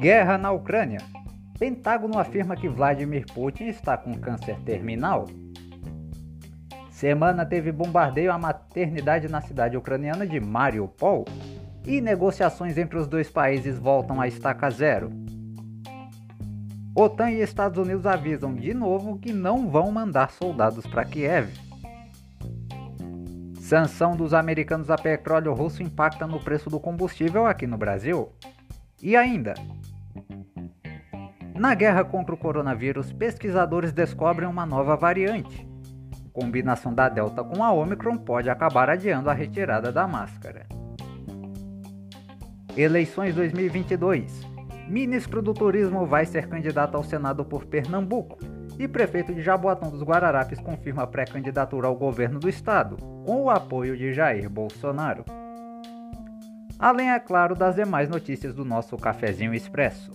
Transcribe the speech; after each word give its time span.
Guerra 0.00 0.36
na 0.36 0.50
Ucrânia. 0.50 0.98
Pentágono 1.58 2.18
afirma 2.18 2.56
que 2.56 2.68
Vladimir 2.68 3.24
Putin 3.32 3.66
está 3.66 3.96
com 3.96 4.14
câncer 4.14 4.58
terminal. 4.64 5.28
Semana 6.90 7.46
teve 7.46 7.70
bombardeio 7.70 8.32
à 8.32 8.38
maternidade 8.38 9.28
na 9.28 9.40
cidade 9.40 9.76
ucraniana 9.76 10.26
de 10.26 10.40
Mariupol. 10.40 11.24
E 11.86 12.00
negociações 12.00 12.76
entre 12.76 12.98
os 12.98 13.06
dois 13.06 13.30
países 13.30 13.78
voltam 13.78 14.20
a 14.20 14.26
estaca 14.26 14.70
zero. 14.70 15.10
OTAN 16.94 17.30
e 17.30 17.40
Estados 17.40 17.78
Unidos 17.78 18.04
avisam 18.04 18.54
de 18.54 18.74
novo 18.74 19.18
que 19.18 19.32
não 19.32 19.70
vão 19.70 19.90
mandar 19.90 20.30
soldados 20.30 20.84
para 20.84 21.04
Kiev. 21.04 21.48
Sanção 23.62 24.16
dos 24.16 24.34
americanos 24.34 24.90
a 24.90 24.96
petróleo 24.96 25.54
russo 25.54 25.84
impacta 25.84 26.26
no 26.26 26.40
preço 26.40 26.68
do 26.68 26.80
combustível 26.80 27.46
aqui 27.46 27.64
no 27.64 27.78
Brasil. 27.78 28.32
E 29.00 29.14
ainda, 29.14 29.54
na 31.54 31.72
guerra 31.72 32.04
contra 32.04 32.34
o 32.34 32.38
coronavírus, 32.38 33.12
pesquisadores 33.12 33.92
descobrem 33.92 34.48
uma 34.48 34.66
nova 34.66 34.96
variante. 34.96 35.64
Combinação 36.32 36.92
da 36.92 37.08
Delta 37.08 37.44
com 37.44 37.62
a 37.62 37.72
Omicron 37.72 38.18
pode 38.18 38.50
acabar 38.50 38.90
adiando 38.90 39.30
a 39.30 39.32
retirada 39.32 39.92
da 39.92 40.08
máscara. 40.08 40.66
Eleições 42.76 43.32
2022. 43.36 44.42
Ministro 44.88 45.40
do 45.40 45.54
Turismo 45.54 46.04
vai 46.04 46.26
ser 46.26 46.48
candidato 46.48 46.96
ao 46.96 47.04
Senado 47.04 47.44
por 47.44 47.64
Pernambuco 47.64 48.38
e 48.78 48.88
prefeito 48.88 49.34
de 49.34 49.42
Jaboatão 49.42 49.90
dos 49.90 50.02
Guararapes 50.02 50.58
confirma 50.60 51.06
pré-candidatura 51.06 51.86
ao 51.86 51.96
governo 51.96 52.38
do 52.38 52.48
estado, 52.48 52.96
com 53.24 53.44
o 53.44 53.50
apoio 53.50 53.96
de 53.96 54.12
Jair 54.12 54.48
Bolsonaro. 54.48 55.24
Além, 56.78 57.10
é 57.10 57.20
claro, 57.20 57.54
das 57.54 57.76
demais 57.76 58.08
notícias 58.08 58.54
do 58.54 58.64
nosso 58.64 58.96
cafezinho 58.96 59.54
expresso. 59.54 60.10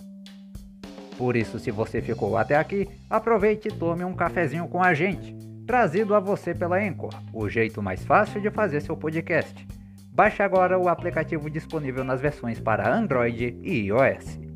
Por 1.18 1.36
isso, 1.36 1.58
se 1.58 1.72
você 1.72 2.02
ficou 2.02 2.38
até 2.38 2.56
aqui, 2.56 2.88
aproveite 3.10 3.70
e 3.70 3.72
tome 3.72 4.04
um 4.04 4.14
cafezinho 4.14 4.68
com 4.68 4.84
a 4.84 4.94
gente, 4.94 5.36
trazido 5.66 6.14
a 6.14 6.20
você 6.20 6.54
pela 6.54 6.78
Anchor, 6.78 7.14
o 7.34 7.50
jeito 7.50 7.82
mais 7.82 8.04
fácil 8.06 8.40
de 8.42 8.50
fazer 8.52 8.82
seu 8.82 8.96
podcast. 8.96 9.68
Baixe 10.12 10.42
agora 10.44 10.78
o 10.78 10.90
aplicativo 10.90 11.50
disponível 11.50 12.04
nas 12.04 12.20
versões 12.20 12.60
para 12.60 12.94
Android 12.94 13.58
e 13.62 13.88
iOS. 13.88 14.47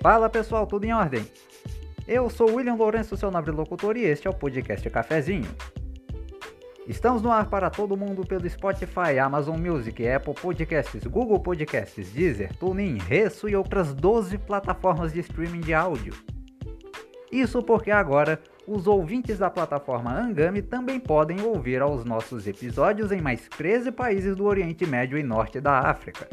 Fala 0.00 0.28
pessoal, 0.28 0.64
tudo 0.64 0.84
em 0.84 0.94
ordem? 0.94 1.26
Eu 2.06 2.30
sou 2.30 2.54
William 2.54 2.76
Lourenço, 2.76 3.16
seu 3.16 3.32
nobre 3.32 3.50
locutor, 3.50 3.96
e 3.96 4.04
este 4.04 4.28
é 4.28 4.30
o 4.30 4.34
podcast 4.34 4.88
Cafezinho. 4.88 5.50
Estamos 6.86 7.20
no 7.20 7.32
ar 7.32 7.50
para 7.50 7.68
todo 7.68 7.96
mundo 7.96 8.24
pelo 8.24 8.48
Spotify, 8.48 9.18
Amazon 9.20 9.58
Music, 9.58 10.08
Apple 10.08 10.34
Podcasts, 10.34 11.04
Google 11.04 11.40
Podcasts, 11.40 12.12
Deezer, 12.12 12.54
TuneIn, 12.56 12.98
Resso 12.98 13.48
e 13.48 13.56
outras 13.56 13.92
12 13.92 14.38
plataformas 14.38 15.12
de 15.12 15.18
streaming 15.18 15.62
de 15.62 15.74
áudio. 15.74 16.14
Isso 17.32 17.60
porque 17.60 17.90
agora 17.90 18.40
os 18.68 18.86
ouvintes 18.86 19.38
da 19.38 19.50
plataforma 19.50 20.16
Angami 20.16 20.62
também 20.62 21.00
podem 21.00 21.42
ouvir 21.42 21.82
aos 21.82 22.04
nossos 22.04 22.46
episódios 22.46 23.10
em 23.10 23.20
mais 23.20 23.48
13 23.48 23.90
países 23.90 24.36
do 24.36 24.44
Oriente 24.44 24.86
Médio 24.86 25.18
e 25.18 25.24
Norte 25.24 25.60
da 25.60 25.80
África. 25.80 26.28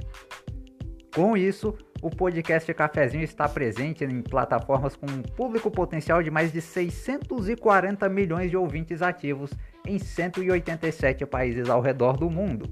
Com 1.16 1.38
isso, 1.38 1.74
o 2.02 2.10
podcast 2.10 2.74
Cafezinho 2.74 3.24
está 3.24 3.48
presente 3.48 4.04
em 4.04 4.22
plataformas 4.22 4.98
com 4.98 5.06
um 5.06 5.22
público 5.22 5.72
potencial 5.72 6.22
de 6.22 6.30
mais 6.30 6.52
de 6.52 6.60
640 6.60 8.10
milhões 8.10 8.52
de 8.52 8.58
ouvintes 8.58 9.02
ativos 9.02 9.50
em 9.88 9.98
187 9.98 11.25
países 11.25 11.70
ao 11.70 11.80
redor 11.80 12.18
do 12.18 12.30
mundo. 12.30 12.70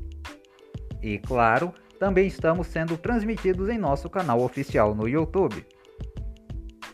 E 1.02 1.18
claro, 1.20 1.74
também 1.98 2.28
estamos 2.28 2.68
sendo 2.68 2.98
transmitidos 2.98 3.70
em 3.70 3.78
nosso 3.78 4.10
canal 4.10 4.42
oficial 4.42 4.94
no 4.94 5.08
YouTube. 5.08 5.66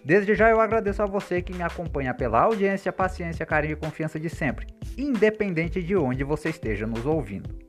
Desde 0.06 0.36
já 0.36 0.52
eu 0.52 0.62
agradeço 0.62 1.02
a 1.02 1.08
você 1.08 1.42
que 1.42 1.56
me 1.56 1.64
acompanha 1.64 2.14
pela 2.14 2.42
audiência, 2.42 2.94
paciência, 2.94 3.44
carinho 3.44 3.74
e 3.74 3.76
confiança 3.76 4.20
de 4.20 4.30
sempre, 4.30 4.68
independente 4.96 5.82
de 5.82 5.96
onde 5.96 6.24
você 6.24 6.50
esteja 6.50 6.86
nos 6.86 7.08
ouvindo. 7.08 7.69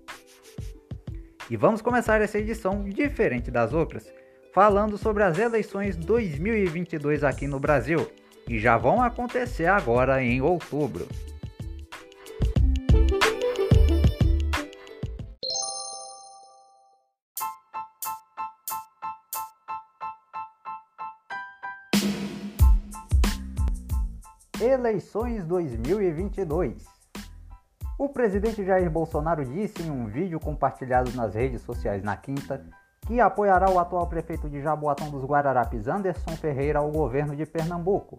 E 1.51 1.57
vamos 1.57 1.83
começar 1.83 2.21
essa 2.21 2.39
edição 2.39 2.85
diferente 2.85 3.51
das 3.51 3.73
outras, 3.73 4.09
falando 4.55 4.97
sobre 4.97 5.25
as 5.25 5.37
eleições 5.37 5.97
2022 5.97 7.25
aqui 7.25 7.49
no 7.49 7.59
Brasil, 7.59 8.09
que 8.47 8.57
já 8.57 8.79
vão 8.79 9.03
acontecer 9.03 9.67
agora 9.67 10.23
em 10.23 10.41
outubro. 10.41 11.09
Eleições 24.63 25.45
2022 25.45 27.00
O 28.01 28.09
presidente 28.09 28.65
Jair 28.65 28.91
Bolsonaro 28.91 29.45
disse 29.45 29.83
em 29.83 29.91
um 29.91 30.07
vídeo 30.07 30.41
compartilhado 30.41 31.13
nas 31.13 31.35
redes 31.35 31.61
sociais 31.61 32.03
na 32.03 32.17
quinta 32.17 32.65
que 33.07 33.21
apoiará 33.21 33.71
o 33.71 33.79
atual 33.79 34.07
prefeito 34.07 34.49
de 34.49 34.63
Jaboatão 34.63 35.11
dos 35.11 35.23
Guararapes, 35.23 35.87
Anderson 35.87 36.31
Ferreira, 36.31 36.79
ao 36.79 36.91
governo 36.91 37.37
de 37.37 37.45
Pernambuco, 37.45 38.19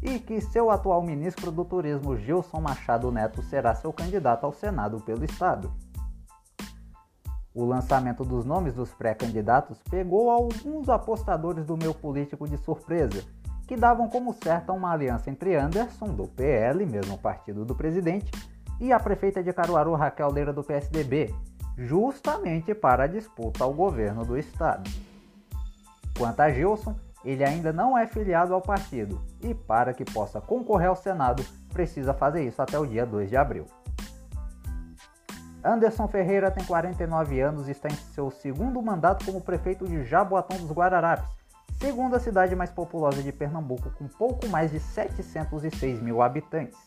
e 0.00 0.20
que 0.20 0.40
seu 0.40 0.70
atual 0.70 1.02
ministro 1.02 1.50
do 1.50 1.64
Turismo, 1.64 2.16
Gilson 2.16 2.60
Machado 2.60 3.10
Neto, 3.10 3.42
será 3.42 3.74
seu 3.74 3.92
candidato 3.92 4.46
ao 4.46 4.52
Senado 4.52 5.00
pelo 5.00 5.24
Estado. 5.24 5.72
O 7.52 7.64
lançamento 7.64 8.24
dos 8.24 8.44
nomes 8.44 8.74
dos 8.74 8.94
pré-candidatos 8.94 9.82
pegou 9.90 10.30
alguns 10.30 10.88
apostadores 10.88 11.66
do 11.66 11.76
meu 11.76 11.92
político 11.92 12.46
de 12.46 12.56
surpresa, 12.56 13.24
que 13.66 13.76
davam 13.76 14.08
como 14.08 14.32
certa 14.32 14.72
uma 14.72 14.92
aliança 14.92 15.28
entre 15.28 15.56
Anderson, 15.56 16.06
do 16.06 16.28
PL, 16.28 16.86
mesmo 16.86 17.18
partido 17.18 17.64
do 17.64 17.74
presidente, 17.74 18.30
e 18.80 18.92
a 18.92 19.00
prefeita 19.00 19.42
de 19.42 19.52
Caruaru, 19.52 19.94
Raquel 19.94 20.30
Leira, 20.30 20.52
do 20.52 20.62
PSDB, 20.62 21.34
justamente 21.76 22.74
para 22.74 23.04
a 23.04 23.06
disputa 23.06 23.64
ao 23.64 23.72
governo 23.72 24.24
do 24.24 24.36
estado. 24.36 24.90
Quanto 26.16 26.40
a 26.40 26.50
Gilson, 26.50 26.96
ele 27.24 27.44
ainda 27.44 27.72
não 27.72 27.96
é 27.96 28.06
filiado 28.06 28.54
ao 28.54 28.60
partido 28.60 29.20
e, 29.40 29.54
para 29.54 29.92
que 29.92 30.04
possa 30.04 30.40
concorrer 30.40 30.88
ao 30.88 30.96
Senado, 30.96 31.44
precisa 31.72 32.14
fazer 32.14 32.46
isso 32.46 32.60
até 32.60 32.78
o 32.78 32.86
dia 32.86 33.04
2 33.04 33.28
de 33.28 33.36
abril. 33.36 33.66
Anderson 35.64 36.06
Ferreira 36.08 36.50
tem 36.50 36.64
49 36.64 37.40
anos 37.40 37.68
e 37.68 37.72
está 37.72 37.88
em 37.88 37.96
seu 38.14 38.30
segundo 38.30 38.80
mandato 38.80 39.24
como 39.24 39.40
prefeito 39.40 39.86
de 39.86 40.04
Jaboatão 40.04 40.56
dos 40.58 40.70
Guararapes, 40.70 41.28
segunda 41.78 42.18
cidade 42.18 42.54
mais 42.56 42.70
populosa 42.70 43.22
de 43.22 43.32
Pernambuco, 43.32 43.90
com 43.90 44.08
pouco 44.08 44.48
mais 44.48 44.70
de 44.70 44.80
706 44.80 46.00
mil 46.00 46.22
habitantes. 46.22 46.78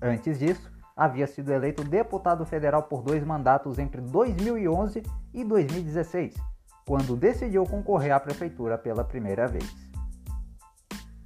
Antes 0.00 0.38
disso, 0.38 0.71
havia 1.02 1.26
sido 1.26 1.52
eleito 1.52 1.82
deputado 1.82 2.46
federal 2.46 2.84
por 2.84 3.02
dois 3.02 3.24
mandatos 3.24 3.76
entre 3.76 4.00
2011 4.00 5.02
e 5.34 5.42
2016, 5.42 6.36
quando 6.86 7.16
decidiu 7.16 7.64
concorrer 7.64 8.12
à 8.12 8.20
prefeitura 8.20 8.78
pela 8.78 9.02
primeira 9.02 9.48
vez. 9.48 9.68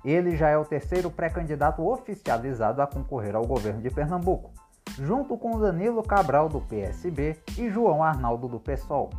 Ele 0.02 0.34
já 0.34 0.48
é 0.48 0.56
o 0.56 0.64
terceiro 0.64 1.10
pré-candidato 1.10 1.86
oficializado 1.86 2.80
a 2.80 2.86
concorrer 2.86 3.36
ao 3.36 3.44
governo 3.44 3.82
de 3.82 3.90
Pernambuco, 3.90 4.50
junto 4.98 5.36
com 5.36 5.58
Danilo 5.58 6.02
Cabral 6.02 6.48
do 6.48 6.60
PSB 6.62 7.36
e 7.58 7.68
João 7.68 8.02
Arnaldo 8.02 8.48
do 8.48 8.58
PSOL. 8.58 9.10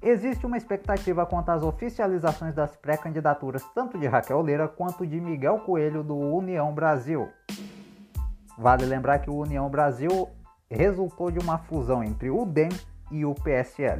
Existe 0.00 0.46
uma 0.46 0.58
expectativa 0.58 1.26
quanto 1.26 1.48
às 1.48 1.62
oficializações 1.62 2.54
das 2.54 2.76
pré-candidaturas 2.76 3.64
tanto 3.74 3.98
de 3.98 4.06
Raquel 4.06 4.42
Leira 4.42 4.68
quanto 4.68 5.04
de 5.04 5.20
Miguel 5.20 5.60
Coelho 5.60 6.04
do 6.04 6.14
União 6.14 6.72
Brasil. 6.72 7.30
Vale 8.56 8.84
lembrar 8.84 9.18
que 9.18 9.30
o 9.30 9.36
União 9.36 9.68
Brasil 9.68 10.28
resultou 10.70 11.30
de 11.30 11.38
uma 11.38 11.58
fusão 11.58 12.02
entre 12.02 12.30
o 12.30 12.44
DEM 12.44 12.70
e 13.10 13.24
o 13.24 13.34
PSL. 13.34 13.98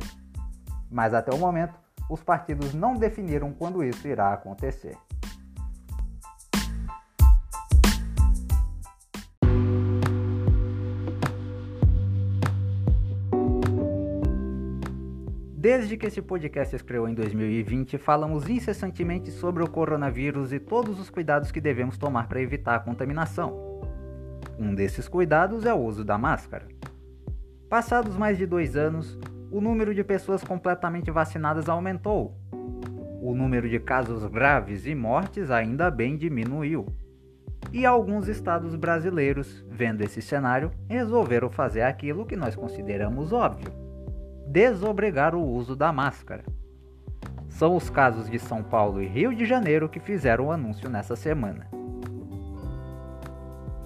Mas 0.91 1.13
até 1.13 1.35
o 1.35 1.39
momento, 1.39 1.75
os 2.09 2.23
partidos 2.23 2.73
não 2.73 2.95
definiram 2.95 3.53
quando 3.53 3.83
isso 3.83 4.07
irá 4.07 4.33
acontecer. 4.33 4.97
Desde 15.57 15.97
que 15.97 16.07
esse 16.07 16.21
podcast 16.21 16.77
escreveu 16.77 17.09
em 17.09 17.15
2020, 17.15 17.97
falamos 17.97 18.51
incessantemente 18.51 19.31
sobre 19.31 19.63
o 19.63 19.71
coronavírus 19.71 20.53
e 20.53 20.61
todos 20.61 21.01
os 21.01 21.09
cuidados 21.09 21.51
que 21.51 21.59
devemos 21.59 21.97
tomar 21.97 22.29
para 22.29 22.41
evitar 22.41 22.75
a 22.75 22.81
contaminação. 22.81 23.83
Um 24.59 24.75
desses 24.75 25.09
cuidados 25.09 25.65
é 25.67 25.75
o 25.75 25.79
uso 25.79 26.05
da 26.05 26.17
máscara. 26.17 26.67
Passados 27.69 28.17
mais 28.17 28.39
de 28.39 28.47
dois 28.47 28.77
anos, 28.77 29.19
o 29.51 29.61
número 29.61 29.95
de 29.95 30.05
pessoas 30.05 30.45
completamente 30.45 31.11
vacinadas 31.11 31.69
aumentou, 31.69 32.37
O 33.21 33.35
número 33.35 33.69
de 33.69 33.81
casos 33.81 34.25
graves 34.27 34.87
e 34.87 34.95
mortes 34.95 35.51
ainda 35.51 35.91
bem 35.91 36.17
diminuiu. 36.17 36.87
E 37.73 37.87
alguns 37.87 38.29
estados 38.29 38.77
brasileiros, 38.77 39.65
vendo 39.71 40.03
esse 40.03 40.21
cenário, 40.21 40.71
resolveram 40.89 41.49
fazer 41.49 41.83
aquilo 41.83 42.27
que 42.27 42.37
nós 42.37 42.55
consideramos 42.55 43.33
óbvio: 43.33 43.73
desobrigar 44.47 45.35
o 45.35 45.43
uso 45.43 45.75
da 45.75 45.91
máscara. 45.93 46.45
São 47.49 47.75
os 47.75 47.89
casos 47.89 48.29
de 48.29 48.39
São 48.39 48.63
Paulo 48.63 49.01
e 49.01 49.07
Rio 49.07 49.35
de 49.35 49.47
Janeiro 49.47 49.89
que 49.89 50.01
fizeram 50.01 50.47
o 50.47 50.53
anúncio 50.53 50.91
nessa 50.91 51.17
semana. 51.17 51.74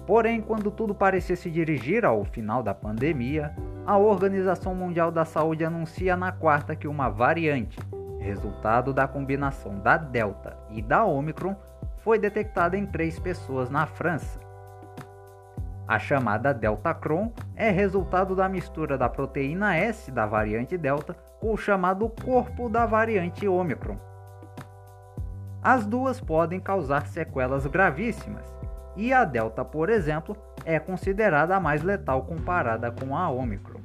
Porém, 0.09 0.41
quando 0.41 0.71
tudo 0.71 0.95
parecia 0.95 1.35
se 1.35 1.51
dirigir 1.51 2.03
ao 2.03 2.25
final 2.25 2.63
da 2.63 2.73
pandemia, 2.73 3.55
a 3.85 3.95
Organização 3.95 4.73
Mundial 4.73 5.11
da 5.11 5.23
Saúde 5.23 5.63
anuncia 5.63 6.17
na 6.17 6.31
quarta 6.31 6.75
que 6.75 6.87
uma 6.87 7.09
variante, 7.09 7.77
resultado 8.17 8.91
da 8.91 9.07
combinação 9.07 9.77
da 9.77 9.97
Delta 9.97 10.57
e 10.71 10.81
da 10.81 11.05
Omicron, 11.05 11.55
foi 11.97 12.17
detectada 12.17 12.75
em 12.75 12.87
três 12.87 13.19
pessoas 13.19 13.69
na 13.69 13.85
França. 13.85 14.39
A 15.87 15.99
chamada 15.99 16.55
Delta 16.55 16.91
Cron 16.91 17.31
é 17.55 17.69
resultado 17.69 18.35
da 18.35 18.49
mistura 18.49 18.97
da 18.97 19.07
proteína 19.07 19.75
S 19.75 20.11
da 20.11 20.25
variante 20.25 20.75
Delta 20.75 21.15
com 21.39 21.53
o 21.53 21.57
chamado 21.57 22.09
corpo 22.09 22.67
da 22.67 22.83
variante 22.83 23.47
Omicron. 23.47 23.99
As 25.61 25.85
duas 25.85 26.19
podem 26.19 26.59
causar 26.59 27.05
sequelas 27.05 27.67
gravíssimas, 27.67 28.58
e 28.99 29.13
a 29.13 29.23
Delta, 29.23 29.63
por 29.63 29.89
exemplo, 29.89 30.35
é 30.65 30.77
considerada 30.77 31.55
a 31.55 31.59
mais 31.59 31.81
letal 31.81 32.23
comparada 32.23 32.91
com 32.91 33.15
a 33.15 33.29
Omicron. 33.29 33.79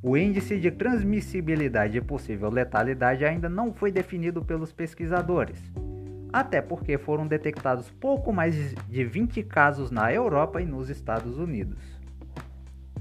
O 0.00 0.16
índice 0.16 0.60
de 0.60 0.70
transmissibilidade 0.70 1.98
e 1.98 2.00
possível 2.00 2.48
letalidade 2.48 3.24
ainda 3.24 3.48
não 3.48 3.74
foi 3.74 3.90
definido 3.90 4.44
pelos 4.44 4.72
pesquisadores, 4.72 5.60
até 6.32 6.62
porque 6.62 6.96
foram 6.96 7.26
detectados 7.26 7.90
pouco 7.90 8.32
mais 8.32 8.54
de 8.88 9.04
20 9.04 9.42
casos 9.42 9.90
na 9.90 10.12
Europa 10.12 10.62
e 10.62 10.64
nos 10.64 10.88
Estados 10.88 11.36
Unidos. 11.36 11.98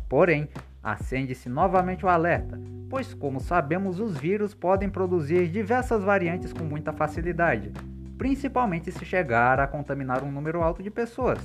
Porém, 0.09 0.49
acende-se 0.81 1.47
novamente 1.49 2.03
o 2.03 2.09
alerta, 2.09 2.59
pois, 2.89 3.13
como 3.13 3.39
sabemos, 3.39 3.99
os 3.99 4.17
vírus 4.17 4.55
podem 4.55 4.89
produzir 4.89 5.49
diversas 5.49 6.03
variantes 6.03 6.51
com 6.51 6.63
muita 6.63 6.91
facilidade, 6.91 7.71
principalmente 8.17 8.91
se 8.91 9.05
chegar 9.05 9.59
a 9.59 9.67
contaminar 9.67 10.23
um 10.23 10.31
número 10.31 10.61
alto 10.61 10.81
de 10.81 10.89
pessoas, 10.89 11.39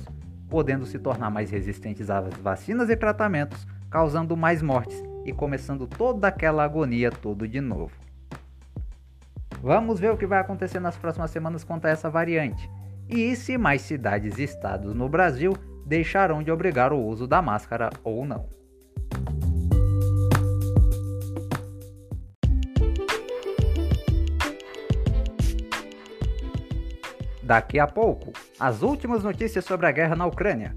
podendo 0.49 0.85
se 0.85 0.97
tornar 0.97 1.29
mais 1.29 1.51
resistentes 1.51 2.09
às 2.09 2.33
vacinas 2.35 2.89
e 2.89 2.95
tratamentos, 2.95 3.65
causando 3.89 4.35
mais 4.35 4.61
mortes 4.61 5.01
e 5.25 5.31
começando 5.31 5.87
toda 5.87 6.27
aquela 6.27 6.63
agonia 6.63 7.11
tudo 7.11 7.47
de 7.47 7.61
novo. 7.61 7.91
Vamos 9.61 9.99
ver 9.99 10.11
o 10.11 10.17
que 10.17 10.25
vai 10.25 10.39
acontecer 10.39 10.79
nas 10.79 10.97
próximas 10.97 11.31
semanas 11.31 11.63
quanto 11.63 11.85
a 11.85 11.89
essa 11.89 12.09
variante 12.09 12.69
e 13.07 13.35
se 13.35 13.57
mais 13.57 13.81
cidades 13.81 14.37
e 14.37 14.43
estados 14.43 14.93
no 14.93 15.07
Brasil 15.07 15.53
deixarão 15.85 16.41
de 16.41 16.51
obrigar 16.51 16.91
o 16.91 16.99
uso 16.99 17.27
da 17.27 17.41
máscara 17.41 17.89
ou 18.03 18.25
não. 18.25 18.62
Daqui 27.53 27.77
a 27.79 27.85
pouco, 27.85 28.33
as 28.59 28.81
últimas 28.81 29.23
notícias 29.23 29.63
sobre 29.63 29.85
a 29.85 29.91
guerra 29.91 30.15
na 30.15 30.25
Ucrânia. 30.25 30.75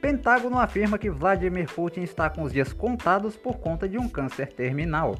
Pentágono 0.00 0.58
afirma 0.58 0.96
que 0.96 1.10
Vladimir 1.10 1.70
Putin 1.70 2.00
está 2.00 2.30
com 2.30 2.44
os 2.44 2.50
dias 2.50 2.72
contados 2.72 3.36
por 3.36 3.58
conta 3.58 3.86
de 3.86 3.98
um 3.98 4.08
câncer 4.08 4.54
terminal. 4.54 5.16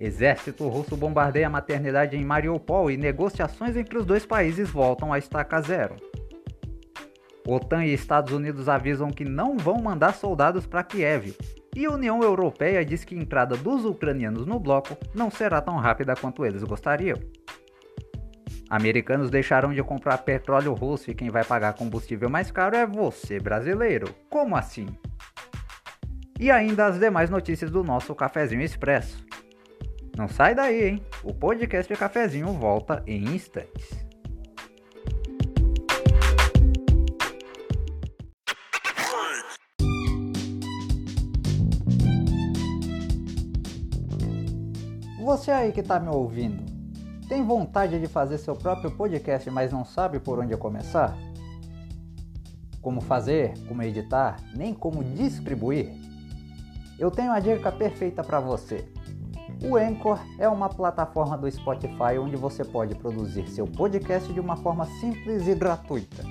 Exército 0.00 0.66
russo 0.68 0.96
bombardeia 0.96 1.48
a 1.48 1.50
maternidade 1.50 2.16
em 2.16 2.24
Mariupol 2.24 2.90
e 2.90 2.96
negociações 2.96 3.76
entre 3.76 3.98
os 3.98 4.06
dois 4.06 4.24
países 4.24 4.70
voltam 4.70 5.12
a 5.12 5.18
estaca 5.18 5.60
zero. 5.60 5.96
OTAN 7.46 7.84
e 7.84 7.92
Estados 7.92 8.32
Unidos 8.32 8.70
avisam 8.70 9.10
que 9.10 9.22
não 9.26 9.58
vão 9.58 9.82
mandar 9.82 10.14
soldados 10.14 10.64
para 10.64 10.82
Kiev, 10.82 11.36
e 11.76 11.86
União 11.86 12.22
Europeia 12.22 12.82
diz 12.82 13.04
que 13.04 13.14
a 13.14 13.20
entrada 13.20 13.54
dos 13.54 13.84
ucranianos 13.84 14.46
no 14.46 14.58
bloco 14.58 14.96
não 15.14 15.30
será 15.30 15.60
tão 15.60 15.76
rápida 15.76 16.16
quanto 16.16 16.46
eles 16.46 16.64
gostariam. 16.64 17.18
Americanos 18.74 19.30
deixaram 19.30 19.72
de 19.72 19.80
comprar 19.84 20.18
petróleo 20.18 20.74
russo 20.74 21.08
e 21.08 21.14
quem 21.14 21.30
vai 21.30 21.44
pagar 21.44 21.74
combustível 21.74 22.28
mais 22.28 22.50
caro 22.50 22.74
é 22.74 22.84
você, 22.84 23.38
brasileiro. 23.38 24.12
Como 24.28 24.56
assim? 24.56 24.88
E 26.40 26.50
ainda 26.50 26.86
as 26.86 26.98
demais 26.98 27.30
notícias 27.30 27.70
do 27.70 27.84
nosso 27.84 28.12
Cafezinho 28.16 28.62
Expresso. 28.62 29.24
Não 30.18 30.26
sai 30.26 30.56
daí, 30.56 30.88
hein? 30.88 31.06
O 31.22 31.32
podcast 31.32 31.94
Cafezinho 31.94 32.48
volta 32.48 33.00
em 33.06 33.22
instantes. 33.26 34.04
Você 45.20 45.52
aí 45.52 45.70
que 45.70 45.82
tá 45.82 46.00
me 46.00 46.08
ouvindo, 46.08 46.73
tem 47.28 47.44
vontade 47.44 47.98
de 47.98 48.06
fazer 48.06 48.38
seu 48.38 48.54
próprio 48.54 48.90
podcast, 48.90 49.50
mas 49.50 49.72
não 49.72 49.84
sabe 49.84 50.18
por 50.18 50.38
onde 50.38 50.56
começar? 50.56 51.16
Como 52.80 53.00
fazer, 53.00 53.54
como 53.66 53.82
editar, 53.82 54.36
nem 54.54 54.74
como 54.74 55.02
distribuir? 55.02 55.90
Eu 56.98 57.10
tenho 57.10 57.32
a 57.32 57.40
dica 57.40 57.72
perfeita 57.72 58.22
para 58.22 58.40
você. 58.40 58.88
O 59.62 59.76
Anchor 59.76 60.18
é 60.38 60.48
uma 60.48 60.68
plataforma 60.68 61.38
do 61.38 61.50
Spotify 61.50 62.18
onde 62.20 62.36
você 62.36 62.64
pode 62.64 62.94
produzir 62.94 63.48
seu 63.48 63.66
podcast 63.66 64.32
de 64.32 64.40
uma 64.40 64.56
forma 64.56 64.84
simples 65.00 65.48
e 65.48 65.54
gratuita. 65.54 66.22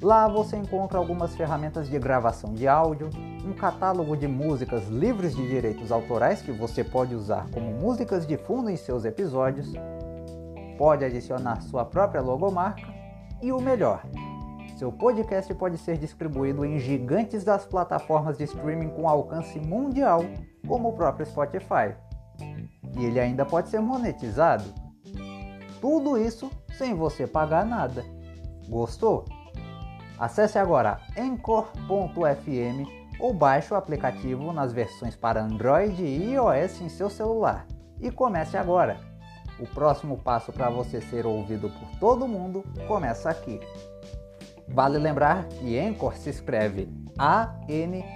Lá 0.00 0.28
você 0.28 0.56
encontra 0.56 0.98
algumas 0.98 1.34
ferramentas 1.34 1.88
de 1.88 1.98
gravação 1.98 2.54
de 2.54 2.68
áudio, 2.68 3.10
um 3.44 3.52
catálogo 3.52 4.16
de 4.16 4.26
músicas 4.26 4.88
livres 4.88 5.36
de 5.36 5.46
direitos 5.46 5.92
autorais 5.92 6.40
que 6.40 6.52
você 6.52 6.82
pode 6.82 7.14
usar 7.14 7.46
como 7.50 7.72
músicas 7.72 8.26
de 8.26 8.36
fundo 8.36 8.70
em 8.70 8.76
seus 8.76 9.04
episódios, 9.04 9.72
pode 10.78 11.04
adicionar 11.04 11.60
sua 11.60 11.84
própria 11.84 12.22
logomarca 12.22 12.92
e 13.42 13.52
o 13.52 13.60
melhor, 13.60 14.02
seu 14.76 14.90
podcast 14.90 15.54
pode 15.54 15.78
ser 15.78 15.96
distribuído 15.96 16.64
em 16.64 16.80
gigantes 16.80 17.44
das 17.44 17.64
plataformas 17.64 18.36
de 18.36 18.44
streaming 18.44 18.88
com 18.90 19.08
alcance 19.08 19.60
mundial, 19.60 20.24
como 20.66 20.88
o 20.88 20.92
próprio 20.92 21.24
Spotify. 21.24 21.94
E 22.98 23.04
ele 23.04 23.20
ainda 23.20 23.46
pode 23.46 23.68
ser 23.68 23.80
monetizado. 23.80 24.64
Tudo 25.80 26.18
isso 26.18 26.50
sem 26.76 26.92
você 26.92 27.26
pagar 27.26 27.64
nada. 27.64 28.04
Gostou? 28.68 29.24
Acesse 30.18 30.58
agora 30.58 31.00
anchor.fm 31.16 33.03
ou 33.18 33.32
baixe 33.32 33.72
o 33.72 33.76
aplicativo 33.76 34.52
nas 34.52 34.72
versões 34.72 35.16
para 35.16 35.42
Android 35.42 36.02
e 36.02 36.32
iOS 36.32 36.80
em 36.80 36.88
seu 36.88 37.08
celular. 37.08 37.66
E 38.00 38.10
comece 38.10 38.56
agora! 38.56 38.98
O 39.58 39.66
próximo 39.66 40.18
passo 40.18 40.52
para 40.52 40.68
você 40.68 41.00
ser 41.00 41.26
ouvido 41.26 41.70
por 41.70 41.98
todo 42.00 42.26
mundo 42.26 42.64
começa 42.88 43.30
aqui. 43.30 43.60
Vale 44.66 44.98
lembrar 44.98 45.44
que 45.44 45.78
Anchor 45.78 46.16
se 46.16 46.30
escreve 46.30 46.88
A-N-C-H-O-R. 47.16 48.10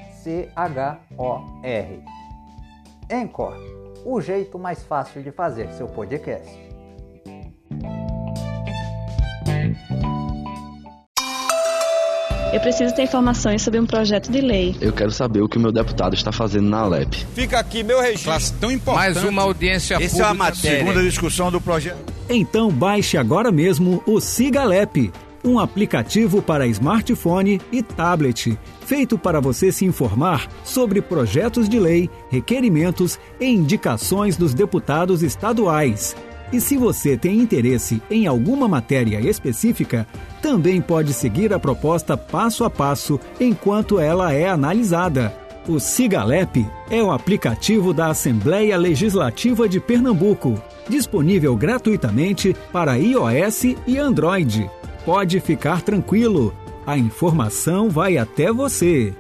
Anchor, 3.11 3.57
o 4.05 4.21
jeito 4.21 4.59
mais 4.59 4.83
fácil 4.83 5.23
de 5.23 5.31
fazer 5.31 5.71
seu 5.73 5.87
podcast. 5.87 6.68
Eu 12.53 12.61
preciso 12.61 12.95
ter 12.95 13.03
informações 13.03 13.61
sobre 13.61 13.79
um 13.79 13.85
projeto 13.87 14.31
de 14.31 14.41
lei. 14.41 14.75
Eu 14.81 14.93
quero 14.93 15.11
saber 15.11 15.43
o 15.43 15.49
que 15.49 15.59
o 15.59 15.61
meu 15.61 15.71
deputado 15.71 16.15
está 16.15 16.33
fazendo 16.33 16.69
na 16.69 16.79
Alep. 16.79 17.15
Fica 17.35 17.59
aqui 17.59 17.83
meu 17.83 18.01
registro. 18.01 18.59
tão 18.59 18.71
importante. 18.71 19.15
Mais 19.15 19.25
uma 19.25 19.43
audiência 19.43 19.97
Esse 19.97 20.11
pública. 20.17 20.27
é 20.27 20.31
a 20.31 20.35
matéria. 20.35 20.79
Segunda 20.79 21.03
discussão 21.03 21.51
do 21.51 21.61
projeto. 21.61 21.99
Então 22.29 22.71
baixe 22.71 23.19
agora 23.19 23.53
mesmo 23.53 24.03
o 24.07 24.19
Sigalep, 24.19 25.13
um 25.45 25.59
aplicativo 25.59 26.41
para 26.41 26.67
smartphone 26.67 27.61
e 27.71 27.83
tablet, 27.83 28.59
feito 28.81 29.19
para 29.19 29.41
você 29.41 29.71
se 29.71 29.85
informar 29.85 30.49
sobre 30.65 31.03
projetos 31.03 31.69
de 31.69 31.79
lei, 31.79 32.09
requerimentos 32.31 33.19
e 33.39 33.47
indicações 33.47 34.37
dos 34.39 34.55
deputados 34.55 35.23
estaduais. 35.23 36.17
E 36.53 36.61
se 36.61 36.77
você 36.77 37.17
tem 37.17 37.39
interesse 37.39 38.03
em 38.11 38.27
alguma 38.27 38.67
matéria 38.67 39.21
específica, 39.21 40.07
também 40.41 40.81
pode 40.81 41.13
seguir 41.13 41.53
a 41.53 41.59
proposta 41.59 42.17
passo 42.17 42.65
a 42.65 42.71
passo 42.71 43.21
enquanto 43.39 44.01
ela 44.01 44.33
é 44.33 44.49
analisada. 44.49 45.33
O 45.69 45.79
Sigalep 45.79 46.67
é 46.91 47.03
o 47.03 47.11
aplicativo 47.11 47.93
da 47.93 48.07
Assembleia 48.07 48.79
Legislativa 48.79 49.69
de 49.69 49.79
Pernambuco, 49.79 50.61
disponível 50.89 51.55
gratuitamente 51.55 52.57
para 52.73 52.97
iOS 52.97 53.65
e 53.87 53.99
Android. 53.99 54.71
Pode 55.05 55.41
ficar 55.41 55.83
tranquilo, 55.83 56.55
a 56.87 56.97
informação 56.97 57.91
vai 57.91 58.17
até 58.17 58.51
você. 58.51 59.13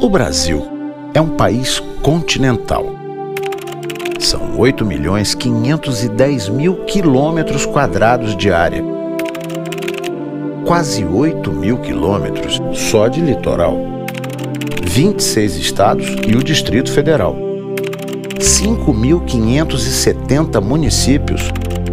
O 0.00 0.08
Brasil 0.08 0.64
é 1.12 1.20
um 1.20 1.36
país 1.36 1.80
continental. 2.00 3.03
São 4.24 4.58
8 4.58 4.84
milhões 4.86 5.34
510 5.34 6.48
mil 6.48 6.76
quilômetros 6.86 7.66
quadrados 7.66 8.34
de 8.34 8.50
área. 8.50 8.82
Quase 10.64 11.04
8 11.04 11.52
mil 11.52 11.76
quilômetros 11.76 12.58
só 12.72 13.06
de 13.06 13.20
litoral. 13.20 13.78
26 14.82 15.56
estados 15.56 16.06
e 16.26 16.34
o 16.34 16.42
Distrito 16.42 16.90
Federal. 16.90 17.36
5.570 18.38 20.58
municípios 20.58 21.42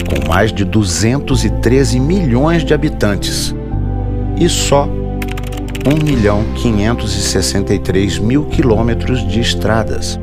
com 0.09 0.25
mais 0.29 0.53
de 0.53 0.63
213 0.63 2.00
milhões 2.00 2.63
de 2.63 2.73
habitantes. 2.73 3.53
E 4.39 4.47
só 4.47 4.88
1 5.85 6.01
milhão 6.01 6.45
563 6.55 8.19
mil 8.19 8.45
quilômetros 8.45 9.27
de 9.27 9.41
estradas. 9.41 10.17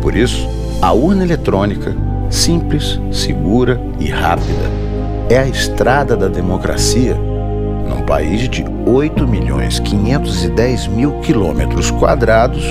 Por 0.00 0.16
isso, 0.16 0.55
a 0.80 0.92
urna 0.92 1.24
eletrônica, 1.24 1.94
simples, 2.30 3.00
segura 3.10 3.80
e 3.98 4.08
rápida, 4.08 4.70
é 5.28 5.38
a 5.38 5.48
estrada 5.48 6.16
da 6.16 6.28
democracia 6.28 7.14
num 7.14 8.02
país 8.02 8.48
de 8.48 8.64
8 8.86 9.26
milhões 9.26 9.78
510 9.78 10.88
mil 10.88 11.20
quilômetros 11.20 11.90
quadrados 11.90 12.64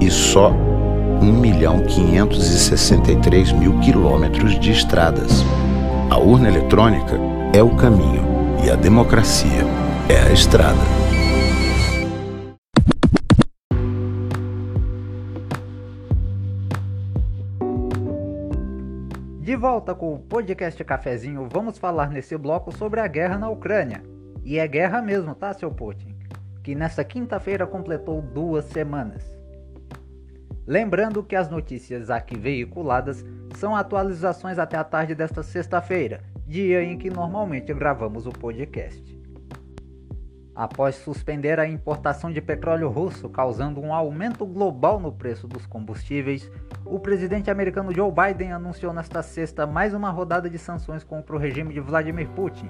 e 0.00 0.10
só 0.10 0.50
1 0.50 1.24
milhão 1.32 1.80
563 1.80 3.52
mil 3.52 3.78
quilômetros 3.80 4.58
de 4.58 4.72
estradas. 4.72 5.44
A 6.10 6.18
urna 6.18 6.48
eletrônica 6.48 7.18
é 7.52 7.62
o 7.62 7.70
caminho 7.70 8.24
e 8.64 8.70
a 8.70 8.74
democracia 8.74 9.64
é 10.08 10.18
a 10.28 10.32
estrada. 10.32 11.09
Volta 19.60 19.94
com 19.94 20.14
o 20.14 20.18
podcast 20.18 20.82
Cafezinho, 20.82 21.46
vamos 21.52 21.76
falar 21.76 22.08
nesse 22.08 22.34
bloco 22.38 22.74
sobre 22.74 22.98
a 22.98 23.06
guerra 23.06 23.36
na 23.36 23.50
Ucrânia. 23.50 24.02
E 24.42 24.58
é 24.58 24.66
guerra 24.66 25.02
mesmo, 25.02 25.34
tá, 25.34 25.52
seu 25.52 25.70
Putin? 25.70 26.16
Que 26.64 26.74
nesta 26.74 27.04
quinta-feira 27.04 27.66
completou 27.66 28.22
duas 28.22 28.64
semanas. 28.64 29.22
Lembrando 30.66 31.22
que 31.22 31.36
as 31.36 31.50
notícias 31.50 32.08
aqui 32.08 32.38
veiculadas 32.38 33.22
são 33.54 33.76
atualizações 33.76 34.58
até 34.58 34.78
a 34.78 34.84
tarde 34.84 35.14
desta 35.14 35.42
sexta-feira, 35.42 36.22
dia 36.46 36.82
em 36.82 36.96
que 36.96 37.10
normalmente 37.10 37.74
gravamos 37.74 38.26
o 38.26 38.30
podcast 38.30 39.19
após 40.54 40.96
suspender 40.96 41.58
a 41.58 41.66
importação 41.66 42.30
de 42.30 42.40
petróleo 42.40 42.88
russo, 42.88 43.28
causando 43.28 43.80
um 43.80 43.94
aumento 43.94 44.44
global 44.44 44.98
no 44.98 45.12
preço 45.12 45.46
dos 45.46 45.66
combustíveis, 45.66 46.50
o 46.84 46.98
presidente 46.98 47.50
americano 47.50 47.94
Joe 47.94 48.12
Biden 48.12 48.52
anunciou 48.52 48.92
nesta 48.92 49.22
sexta 49.22 49.66
mais 49.66 49.94
uma 49.94 50.10
rodada 50.10 50.50
de 50.50 50.58
sanções 50.58 51.04
contra 51.04 51.34
o 51.34 51.38
regime 51.38 51.72
de 51.72 51.80
Vladimir 51.80 52.28
Putin, 52.30 52.68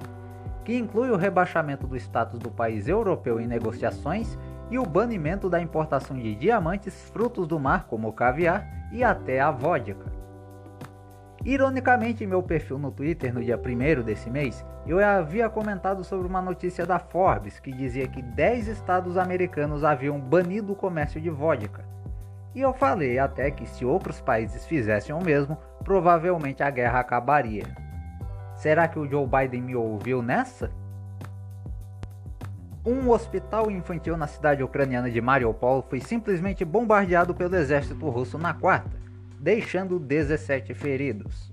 que 0.64 0.76
inclui 0.76 1.10
o 1.10 1.16
rebaixamento 1.16 1.86
do 1.86 1.96
status 1.96 2.38
do 2.38 2.50
país 2.50 2.86
europeu 2.86 3.40
em 3.40 3.46
negociações 3.46 4.38
e 4.70 4.78
o 4.78 4.86
banimento 4.86 5.48
da 5.50 5.60
importação 5.60 6.16
de 6.16 6.34
diamantes, 6.34 7.10
frutos 7.10 7.46
do 7.46 7.58
mar 7.58 7.86
como 7.86 8.08
o 8.08 8.12
caviar 8.12 8.68
e 8.92 9.02
até 9.02 9.40
a 9.40 9.50
vodka. 9.50 10.19
Ironicamente, 11.44 12.22
em 12.22 12.26
meu 12.26 12.42
perfil 12.42 12.78
no 12.78 12.90
Twitter 12.90 13.32
no 13.32 13.42
dia 13.42 13.58
1 13.58 14.02
desse 14.02 14.28
mês, 14.28 14.64
eu 14.86 15.02
havia 15.02 15.48
comentado 15.48 16.04
sobre 16.04 16.26
uma 16.26 16.42
notícia 16.42 16.84
da 16.84 16.98
Forbes 16.98 17.58
que 17.58 17.72
dizia 17.72 18.06
que 18.06 18.20
10 18.20 18.68
estados 18.68 19.16
americanos 19.16 19.82
haviam 19.82 20.20
banido 20.20 20.72
o 20.72 20.76
comércio 20.76 21.18
de 21.18 21.30
vodka. 21.30 21.82
E 22.54 22.60
eu 22.60 22.74
falei 22.74 23.18
até 23.18 23.50
que 23.50 23.66
se 23.66 23.86
outros 23.86 24.20
países 24.20 24.66
fizessem 24.66 25.14
o 25.14 25.24
mesmo, 25.24 25.56
provavelmente 25.82 26.62
a 26.62 26.68
guerra 26.68 27.00
acabaria. 27.00 27.64
Será 28.54 28.86
que 28.86 28.98
o 28.98 29.08
Joe 29.08 29.26
Biden 29.26 29.62
me 29.62 29.74
ouviu 29.74 30.20
nessa? 30.20 30.70
Um 32.84 33.08
hospital 33.10 33.70
infantil 33.70 34.16
na 34.16 34.26
cidade 34.26 34.62
ucraniana 34.62 35.10
de 35.10 35.20
Mariupol 35.20 35.86
foi 35.88 36.00
simplesmente 36.00 36.64
bombardeado 36.64 37.34
pelo 37.34 37.56
exército 37.56 38.08
russo 38.10 38.36
na 38.36 38.52
quarta 38.52 39.00
deixando 39.40 39.98
17 39.98 40.74
feridos. 40.74 41.50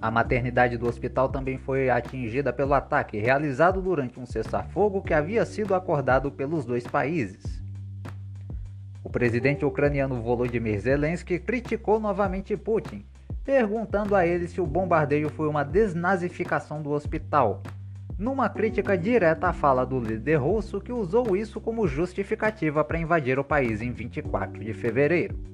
A 0.00 0.10
maternidade 0.10 0.78
do 0.78 0.88
hospital 0.88 1.28
também 1.28 1.58
foi 1.58 1.90
atingida 1.90 2.50
pelo 2.50 2.72
ataque 2.72 3.18
realizado 3.18 3.82
durante 3.82 4.18
um 4.18 4.24
cessar-fogo 4.24 5.02
que 5.02 5.12
havia 5.12 5.44
sido 5.44 5.74
acordado 5.74 6.30
pelos 6.30 6.64
dois 6.64 6.86
países. 6.86 7.62
O 9.02 9.10
presidente 9.10 9.66
ucraniano 9.66 10.22
Volodymyr 10.22 10.80
Zelensky 10.80 11.38
criticou 11.38 12.00
novamente 12.00 12.56
Putin, 12.56 13.04
perguntando 13.44 14.16
a 14.16 14.26
ele 14.26 14.48
se 14.48 14.60
o 14.60 14.66
bombardeio 14.66 15.28
foi 15.28 15.46
uma 15.46 15.62
desnazificação 15.62 16.80
do 16.80 16.90
hospital, 16.90 17.62
numa 18.16 18.48
crítica 18.48 18.96
direta 18.96 19.48
à 19.48 19.52
fala 19.52 19.84
do 19.84 20.00
líder 20.00 20.36
russo 20.36 20.80
que 20.80 20.92
usou 20.92 21.36
isso 21.36 21.60
como 21.60 21.86
justificativa 21.86 22.82
para 22.82 22.98
invadir 22.98 23.38
o 23.38 23.44
país 23.44 23.82
em 23.82 23.90
24 23.92 24.64
de 24.64 24.72
fevereiro. 24.72 25.53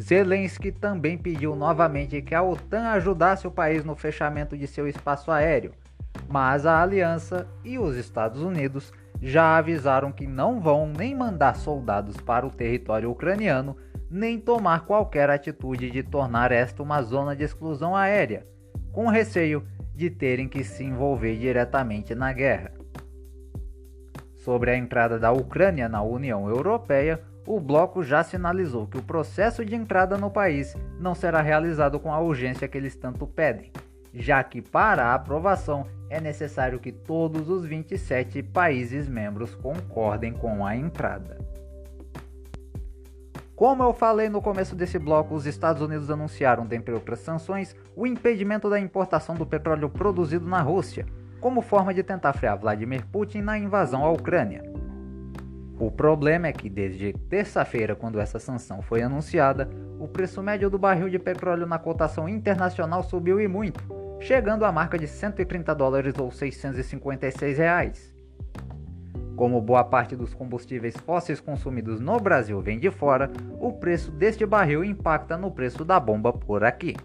Zelensky 0.00 0.72
também 0.72 1.16
pediu 1.16 1.54
novamente 1.54 2.20
que 2.20 2.34
a 2.34 2.42
OTAN 2.42 2.88
ajudasse 2.88 3.46
o 3.46 3.50
país 3.50 3.84
no 3.84 3.94
fechamento 3.94 4.56
de 4.56 4.66
seu 4.66 4.88
espaço 4.88 5.30
aéreo, 5.30 5.72
mas 6.28 6.66
a 6.66 6.82
aliança 6.82 7.46
e 7.64 7.78
os 7.78 7.96
Estados 7.96 8.42
Unidos 8.42 8.92
já 9.22 9.56
avisaram 9.56 10.10
que 10.10 10.26
não 10.26 10.60
vão 10.60 10.86
nem 10.86 11.14
mandar 11.14 11.56
soldados 11.56 12.16
para 12.16 12.46
o 12.46 12.50
território 12.50 13.10
ucraniano, 13.10 13.76
nem 14.10 14.38
tomar 14.38 14.84
qualquer 14.84 15.30
atitude 15.30 15.90
de 15.90 16.02
tornar 16.02 16.52
esta 16.52 16.82
uma 16.82 17.00
zona 17.02 17.34
de 17.34 17.44
exclusão 17.44 17.96
aérea, 17.96 18.46
com 18.92 19.08
receio 19.08 19.64
de 19.94 20.10
terem 20.10 20.48
que 20.48 20.64
se 20.64 20.84
envolver 20.84 21.36
diretamente 21.36 22.14
na 22.14 22.32
guerra. 22.32 22.72
Sobre 24.34 24.72
a 24.72 24.76
entrada 24.76 25.18
da 25.18 25.32
Ucrânia 25.32 25.88
na 25.88 26.02
União 26.02 26.48
Europeia, 26.48 27.20
o 27.46 27.60
bloco 27.60 28.02
já 28.02 28.22
sinalizou 28.22 28.86
que 28.86 28.98
o 28.98 29.02
processo 29.02 29.64
de 29.64 29.74
entrada 29.74 30.16
no 30.16 30.30
país 30.30 30.74
não 30.98 31.14
será 31.14 31.40
realizado 31.42 32.00
com 32.00 32.12
a 32.12 32.20
urgência 32.20 32.66
que 32.66 32.78
eles 32.78 32.96
tanto 32.96 33.26
pedem, 33.26 33.70
já 34.12 34.42
que 34.42 34.62
para 34.62 35.06
a 35.06 35.14
aprovação 35.14 35.86
é 36.08 36.20
necessário 36.20 36.78
que 36.78 36.92
todos 36.92 37.48
os 37.48 37.64
27 37.66 38.42
países 38.42 39.08
membros 39.08 39.54
concordem 39.54 40.32
com 40.32 40.64
a 40.64 40.74
entrada. 40.74 41.38
Como 43.54 43.84
eu 43.84 43.92
falei 43.92 44.28
no 44.28 44.42
começo 44.42 44.74
desse 44.74 44.98
bloco, 44.98 45.34
os 45.34 45.46
Estados 45.46 45.80
Unidos 45.80 46.10
anunciaram, 46.10 46.66
dentre 46.66 46.92
outras 46.92 47.20
sanções, 47.20 47.74
o 47.94 48.04
impedimento 48.04 48.68
da 48.68 48.80
importação 48.80 49.34
do 49.36 49.46
petróleo 49.46 49.88
produzido 49.88 50.46
na 50.46 50.60
Rússia, 50.60 51.06
como 51.40 51.62
forma 51.62 51.94
de 51.94 52.02
tentar 52.02 52.32
frear 52.32 52.58
Vladimir 52.58 53.06
Putin 53.06 53.42
na 53.42 53.56
invasão 53.56 54.04
à 54.04 54.10
Ucrânia. 54.10 54.62
O 55.84 55.90
problema 55.90 56.46
é 56.46 56.52
que 56.52 56.70
desde 56.70 57.12
terça-feira, 57.28 57.94
quando 57.94 58.18
essa 58.18 58.38
sanção 58.38 58.80
foi 58.80 59.02
anunciada, 59.02 59.68
o 60.00 60.08
preço 60.08 60.42
médio 60.42 60.70
do 60.70 60.78
barril 60.78 61.10
de 61.10 61.18
petróleo 61.18 61.66
na 61.66 61.78
cotação 61.78 62.26
internacional 62.26 63.02
subiu 63.02 63.38
e 63.38 63.46
muito, 63.46 63.84
chegando 64.18 64.64
à 64.64 64.72
marca 64.72 64.96
de 64.96 65.06
130 65.06 65.74
dólares 65.74 66.14
ou 66.18 66.30
656 66.30 67.58
reais. 67.58 68.14
Como 69.36 69.60
boa 69.60 69.84
parte 69.84 70.16
dos 70.16 70.32
combustíveis 70.32 70.96
fósseis 70.96 71.38
consumidos 71.38 72.00
no 72.00 72.18
Brasil 72.18 72.58
vem 72.62 72.78
de 72.78 72.90
fora, 72.90 73.30
o 73.60 73.70
preço 73.70 74.10
deste 74.10 74.46
barril 74.46 74.82
impacta 74.82 75.36
no 75.36 75.50
preço 75.50 75.84
da 75.84 76.00
bomba 76.00 76.32
por 76.32 76.64
aqui. 76.64 76.96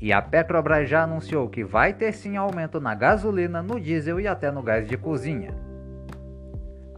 E 0.00 0.12
a 0.12 0.20
Petrobras 0.20 0.88
já 0.88 1.04
anunciou 1.04 1.48
que 1.48 1.62
vai 1.62 1.92
ter 1.92 2.10
sim 2.10 2.36
aumento 2.36 2.80
na 2.80 2.96
gasolina, 2.96 3.62
no 3.62 3.78
diesel 3.78 4.18
e 4.18 4.26
até 4.26 4.50
no 4.50 4.64
gás 4.64 4.88
de 4.88 4.96
cozinha. 4.96 5.67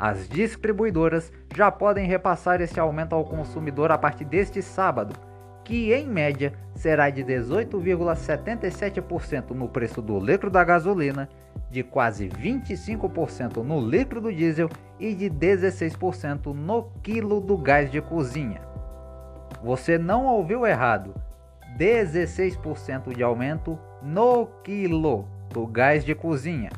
As 0.01 0.27
distribuidoras 0.27 1.31
já 1.55 1.71
podem 1.71 2.07
repassar 2.07 2.63
esse 2.63 2.81
aumento 2.81 3.15
ao 3.15 3.23
consumidor 3.23 3.93
a 3.93 3.99
partir 3.99 4.25
deste 4.25 4.63
sábado, 4.63 5.15
que 5.63 5.93
em 5.93 6.09
média 6.09 6.55
será 6.75 7.11
de 7.11 7.23
18,77% 7.23 9.51
no 9.51 9.69
preço 9.69 10.01
do 10.01 10.19
litro 10.19 10.49
da 10.49 10.65
gasolina, 10.65 11.29
de 11.71 11.83
quase 11.83 12.31
25% 12.31 13.59
no 13.59 13.79
litro 13.79 14.23
do 14.23 14.33
diesel 14.33 14.71
e 14.99 15.15
de 15.15 15.29
16% 15.29 16.47
no 16.47 16.85
quilo 17.03 17.39
do 17.39 17.59
gás 17.59 17.93
de 17.93 18.01
cozinha. 18.01 18.63
Você 19.63 19.99
não 19.99 20.25
ouviu 20.25 20.67
errado, 20.67 21.15
16% 21.77 23.15
de 23.15 23.23
aumento 23.23 23.79
no 24.03 24.47
quilo 24.65 25.29
do 25.51 25.67
gás 25.67 26.07
de 26.07 26.15
cozinha. 26.15 26.71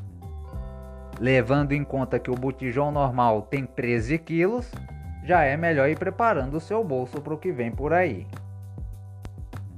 Levando 1.22 1.70
em 1.70 1.84
conta 1.84 2.18
que 2.18 2.32
o 2.32 2.34
botijão 2.34 2.90
normal 2.90 3.42
tem 3.42 3.64
13 3.64 4.18
quilos, 4.18 4.68
já 5.22 5.44
é 5.44 5.56
melhor 5.56 5.88
ir 5.88 5.96
preparando 5.96 6.56
o 6.56 6.60
seu 6.60 6.82
bolso 6.82 7.20
para 7.20 7.32
o 7.32 7.38
que 7.38 7.52
vem 7.52 7.70
por 7.70 7.92
aí. 7.92 8.26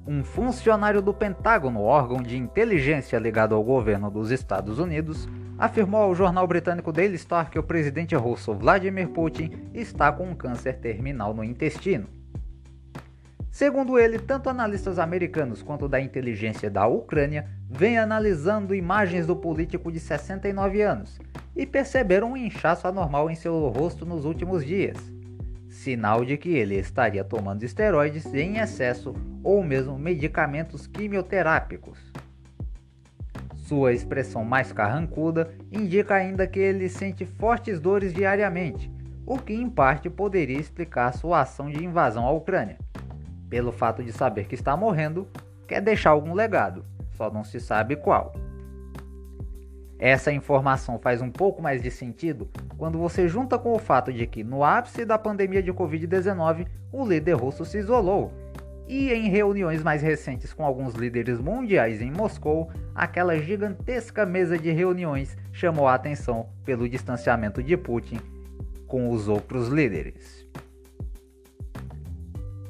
Um 0.07 0.25
funcionário 0.25 1.03
do 1.03 1.13
Pentágono, 1.13 1.83
órgão 1.83 2.23
de 2.23 2.39
inteligência 2.39 3.19
ligado 3.19 3.55
ao 3.55 3.63
governo 3.63 4.11
dos 4.11 4.31
Estados 4.31 4.79
Unidos, 4.79 5.29
afirmou 5.59 6.01
ao 6.01 6.15
jornal 6.15 6.47
britânico 6.47 6.91
Daily 6.91 7.19
Star 7.19 7.51
que 7.51 7.59
o 7.59 7.63
presidente 7.63 8.17
russo 8.17 8.55
Vladimir 8.55 9.11
Putin 9.11 9.69
está 9.75 10.11
com 10.11 10.25
um 10.25 10.35
câncer 10.35 10.79
terminal 10.79 11.35
no 11.35 11.45
intestino. 11.45 12.24
Segundo 13.55 14.01
ele, 14.01 14.19
tanto 14.19 14.51
analistas 14.51 14.99
americanos 14.99 15.63
quanto 15.63 15.87
da 15.87 16.01
inteligência 16.01 16.69
da 16.69 16.89
Ucrânia 16.89 17.49
vêm 17.71 17.97
analisando 17.97 18.75
imagens 18.75 19.29
do 19.29 19.37
político 19.37 19.93
de 19.93 20.01
69 20.01 20.83
anos 20.83 21.21
e 21.55 21.65
perceberam 21.65 22.33
um 22.33 22.37
inchaço 22.37 22.89
anormal 22.89 23.31
em 23.31 23.37
seu 23.37 23.69
rosto 23.69 24.05
nos 24.05 24.25
últimos 24.25 24.67
dias, 24.67 24.97
sinal 25.69 26.25
de 26.25 26.37
que 26.37 26.49
ele 26.49 26.75
estaria 26.75 27.23
tomando 27.23 27.63
esteroides 27.63 28.27
em 28.35 28.59
excesso 28.59 29.15
ou 29.45 29.63
mesmo 29.63 29.97
medicamentos 29.97 30.89
quimioterápicos. 30.89 32.01
Sua 33.55 33.93
expressão 33.93 34.45
mais 34.45 34.73
carrancuda 34.73 35.55
indica 35.71 36.17
ainda 36.17 36.45
que 36.45 36.59
ele 36.59 36.89
sente 36.89 37.25
fortes 37.25 37.79
dores 37.79 38.13
diariamente, 38.13 38.91
o 39.25 39.39
que 39.39 39.55
em 39.55 39.71
parte 39.71 40.11
poderia 40.11 40.59
explicar 40.59 41.13
sua 41.13 41.43
ação 41.43 41.71
de 41.71 41.85
invasão 41.85 42.27
à 42.27 42.33
Ucrânia 42.33 42.79
pelo 43.55 43.71
fato 43.71 44.03
de 44.03 44.11
saber 44.11 44.49
que 44.49 44.57
está 44.57 44.77
morrendo, 44.77 45.29
quer 45.69 45.81
deixar 45.81 46.11
algum 46.11 46.35
legado, 46.35 46.85
só 47.13 47.31
não 47.31 47.45
se 47.45 47.61
sabe 47.61 47.95
qual. 47.95 48.35
Essa 49.97 50.33
informação 50.33 50.99
faz 50.99 51.23
um 51.23 51.31
pouco 51.31 51.63
mais 51.63 51.81
de 51.81 51.89
sentido 51.89 52.51
quando 52.77 52.99
você 52.99 53.29
junta 53.29 53.57
com 53.57 53.73
o 53.73 53.79
fato 53.79 54.13
de 54.13 54.27
que, 54.27 54.43
no 54.43 54.65
ápice 54.65 55.05
da 55.05 55.17
pandemia 55.17 55.63
de 55.63 55.73
Covid-19, 55.73 56.67
o 56.91 57.07
líder 57.07 57.35
russo 57.35 57.65
se 57.65 57.79
isolou. 57.79 58.33
E 58.89 59.13
em 59.13 59.29
reuniões 59.29 59.85
mais 59.85 60.03
recentes 60.03 60.53
com 60.53 60.65
alguns 60.65 60.95
líderes 60.95 61.39
mundiais 61.39 62.03
em 62.03 62.11
Moscou, 62.11 62.73
aquela 62.93 63.39
gigantesca 63.39 64.27
mesa 64.27 64.59
de 64.59 64.73
reuniões 64.73 65.37
chamou 65.53 65.87
a 65.87 65.95
atenção 65.95 66.49
pelo 66.65 66.89
distanciamento 66.89 67.63
de 67.63 67.77
Putin 67.77 68.19
com 68.89 69.11
os 69.11 69.29
outros 69.29 69.69
líderes. 69.69 70.45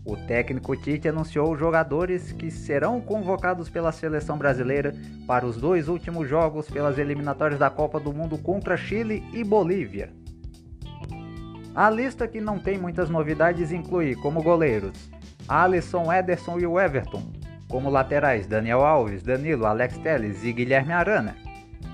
O 0.06 0.16
técnico 0.16 0.76
Tite 0.78 1.08
anunciou 1.08 1.52
os 1.52 1.60
jogadores 1.60 2.32
que 2.32 2.52
serão 2.52 3.02
convocados 3.02 3.70
pela 3.70 3.92
seleção 3.92 4.38
brasileira 4.38 4.94
para 5.26 5.48
os 5.48 5.58
dois 5.58 5.88
últimos 5.88 6.30
jogos 6.30 6.70
pelas 6.70 7.00
eliminatórias 7.00 7.60
da 7.60 7.72
Copa 7.72 8.00
do 8.00 8.14
Mundo 8.14 8.38
contra 8.38 8.78
Chile 8.78 9.24
e 9.34 9.44
Bolívia. 9.44 10.14
A 11.74 11.90
lista 11.90 12.28
que 12.28 12.40
não 12.40 12.60
tem 12.60 12.78
muitas 12.78 13.10
novidades 13.10 13.72
inclui 13.72 14.16
como 14.16 14.44
goleiros 14.44 15.10
Alisson, 15.48 16.14
Ederson 16.14 16.60
e 16.60 16.68
o 16.68 16.80
Everton, 16.80 17.24
como 17.68 17.90
laterais 17.90 18.46
Daniel 18.46 18.86
Alves, 18.86 19.24
Danilo, 19.24 19.66
Alex 19.66 19.98
Telles 19.98 20.44
e 20.44 20.54
Guilherme 20.54 20.94
Arana, 20.94 21.36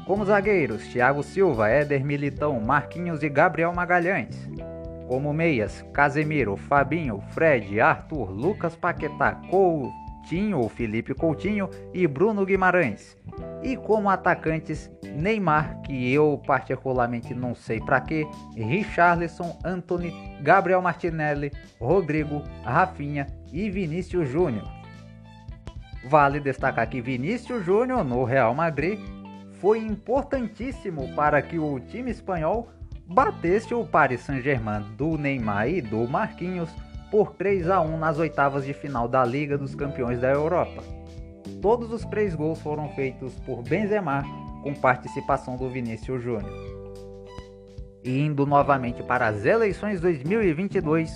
como 0.05 0.25
zagueiros 0.25 0.85
Thiago 0.87 1.23
Silva, 1.23 1.69
Éder 1.69 2.03
Militão, 2.03 2.59
Marquinhos 2.59 3.23
e 3.23 3.29
Gabriel 3.29 3.73
Magalhães 3.73 4.35
como 5.11 5.33
meias 5.33 5.85
Casemiro, 5.91 6.55
Fabinho, 6.55 7.19
Fred, 7.31 7.81
Arthur, 7.81 8.31
Lucas 8.31 8.77
Paquetá, 8.77 9.35
Coutinho 9.49 10.57
ou 10.59 10.69
Felipe 10.69 11.13
Coutinho 11.13 11.69
e 11.93 12.07
Bruno 12.07 12.45
Guimarães. 12.45 13.17
E 13.61 13.75
como 13.75 14.09
atacantes 14.09 14.89
Neymar, 15.13 15.81
que 15.81 16.13
eu 16.13 16.41
particularmente 16.47 17.33
não 17.33 17.53
sei 17.53 17.81
para 17.81 17.99
que, 17.99 18.25
Richarlison, 18.55 19.59
Anthony, 19.65 20.13
Gabriel 20.41 20.81
Martinelli, 20.81 21.51
Rodrigo, 21.77 22.41
Rafinha 22.63 23.27
e 23.51 23.69
Vinícius 23.69 24.29
Júnior. 24.29 24.65
Vale 26.05 26.39
destacar 26.39 26.89
que 26.89 27.01
Vinícius 27.01 27.65
Júnior 27.65 28.05
no 28.05 28.23
Real 28.23 28.55
Madrid 28.55 28.97
foi 29.59 29.79
importantíssimo 29.79 31.13
para 31.13 31.41
que 31.41 31.59
o 31.59 31.81
time 31.81 32.11
espanhol 32.11 32.69
batesse 33.11 33.73
o 33.73 33.85
Paris 33.85 34.21
Saint-Germain 34.21 34.83
do 34.97 35.17
Neymar 35.17 35.67
e 35.67 35.81
do 35.81 36.07
Marquinhos 36.07 36.69
por 37.09 37.33
3 37.33 37.69
a 37.69 37.81
1 37.81 37.97
nas 37.97 38.17
oitavas 38.17 38.65
de 38.65 38.73
final 38.73 39.05
da 39.07 39.25
Liga 39.25 39.57
dos 39.57 39.75
Campeões 39.75 40.21
da 40.21 40.29
Europa. 40.29 40.81
Todos 41.61 41.91
os 41.91 42.05
três 42.05 42.33
gols 42.33 42.61
foram 42.61 42.87
feitos 42.89 43.33
por 43.41 43.61
Benzema, 43.63 44.23
com 44.63 44.73
participação 44.73 45.57
do 45.57 45.69
Vinícius 45.69 46.23
Júnior. 46.23 46.53
Indo 48.03 48.45
novamente 48.45 49.03
para 49.03 49.27
as 49.27 49.45
eleições 49.45 49.99
2022, 49.99 51.11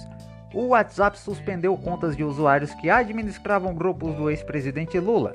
o 0.54 0.68
WhatsApp 0.68 1.18
suspendeu 1.18 1.78
contas 1.78 2.16
de 2.18 2.24
usuários 2.26 2.74
que 2.76 2.90
administravam 2.90 3.74
grupos 3.74 4.14
do 4.16 4.30
ex-presidente 4.30 5.00
Lula, 5.00 5.34